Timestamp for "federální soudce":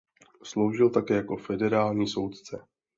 1.37-2.67